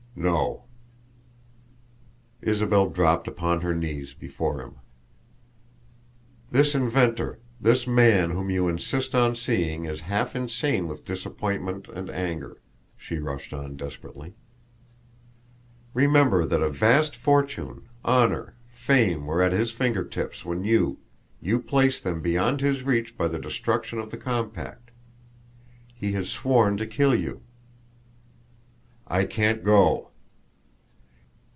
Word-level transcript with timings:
"No." 0.13 0.65
Isabel 2.43 2.89
dropped 2.89 3.27
upon 3.29 3.61
her 3.61 3.73
knees 3.73 4.13
before 4.13 4.61
him. 4.61 4.75
"This 6.51 6.75
inventor 6.75 7.39
this 7.61 7.87
man 7.87 8.31
whom 8.31 8.49
you 8.51 8.67
insist 8.67 9.15
on 9.15 9.35
seeing 9.37 9.85
is 9.85 10.01
half 10.01 10.35
insane 10.35 10.87
with 10.89 11.05
disappointment 11.05 11.87
and 11.87 12.09
anger," 12.09 12.59
she 12.97 13.17
rushed 13.19 13.53
on 13.53 13.77
desperately. 13.77 14.35
"Remember 15.93 16.45
that 16.45 16.61
a 16.61 16.69
vast 16.69 17.15
fortune, 17.15 17.87
honor, 18.05 18.57
fame 18.69 19.25
were 19.25 19.41
at 19.41 19.53
his 19.53 19.71
finger 19.71 20.03
tips 20.03 20.43
when 20.45 20.63
you 20.65 20.99
you 21.41 21.57
placed 21.57 22.03
them 22.03 22.21
beyond 22.21 22.59
his 22.59 22.83
reach 22.83 23.17
by 23.17 23.27
the 23.29 23.39
destruction 23.39 23.97
of 23.97 24.11
the 24.11 24.17
compact. 24.17 24.91
He 25.95 26.11
has 26.11 26.29
sworn 26.29 26.75
to 26.77 26.85
kill 26.85 27.15
you." 27.15 27.41
"I 29.07 29.25
can't 29.25 29.63
go!" 29.65 30.07